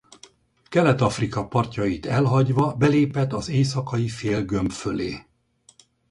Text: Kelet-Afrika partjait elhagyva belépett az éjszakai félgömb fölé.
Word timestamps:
Kelet-Afrika 0.69 1.43
partjait 1.47 2.01
elhagyva 2.05 2.73
belépett 2.75 3.33
az 3.33 3.49
éjszakai 3.49 4.07
félgömb 4.07 4.71
fölé. 4.71 5.25